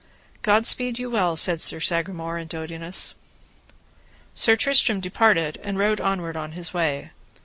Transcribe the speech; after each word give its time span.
God 0.41 0.65
speed 0.65 0.97
you 0.97 1.11
well, 1.11 1.35
said 1.35 1.61
Sir 1.61 1.79
Sagramore 1.79 2.37
and 2.39 2.49
Dodinas. 2.49 3.13
Sir 4.33 4.55
Tristram 4.55 4.99
departed 4.99 5.59
and 5.61 5.77
rode 5.77 6.01
onward 6.01 6.35
on 6.35 6.53
his 6.53 6.73
way. 6.73 7.11